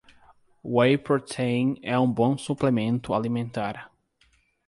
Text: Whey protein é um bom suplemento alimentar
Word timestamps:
Whey 0.63 0.97
protein 0.97 1.79
é 1.83 1.95
um 1.99 2.11
bom 2.11 2.35
suplemento 2.35 3.13
alimentar 3.13 3.91